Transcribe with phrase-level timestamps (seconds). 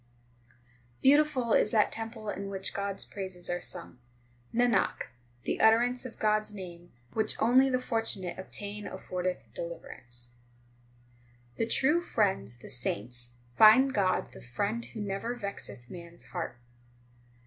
[1.01, 3.99] 12 Beautiful is that temple in which God s praises are sung.
[4.51, 5.09] Nanak,
[5.43, 10.29] the utterance of God s name, which only the fortunate obtain, affordeth deliverance.
[11.51, 16.23] 13 The true friends, the saints, find God the Friend who never vexeth man s
[16.29, 16.57] heart.